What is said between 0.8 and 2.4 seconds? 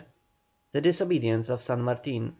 DISOBEDIENCE OF SAN MARTIN.